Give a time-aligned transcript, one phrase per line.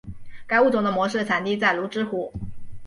[0.47, 2.33] 该物种的模式产地在芦之湖。